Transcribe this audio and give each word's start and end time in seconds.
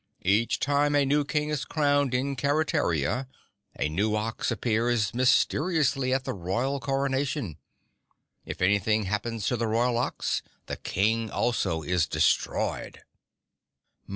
Each 0.25 0.59
time 0.59 0.95
a 0.95 1.05
new 1.05 1.23
King 1.23 1.49
is 1.49 1.63
crowned 1.63 2.15
in 2.15 2.35
Keretaria 2.35 3.27
a 3.77 3.87
new 3.87 4.15
Ox 4.15 4.49
appears 4.49 5.13
mysteriously 5.13 6.11
at 6.11 6.23
the 6.23 6.33
Royal 6.33 6.79
coronation. 6.79 7.59
If 8.43 8.63
anything 8.63 9.03
happens 9.03 9.45
to 9.45 9.57
the 9.57 9.67
Royal 9.67 9.99
Ox 9.99 10.41
the 10.65 10.77
King 10.77 11.29
also 11.29 11.83
is 11.83 12.07
destroyed!" 12.07 13.03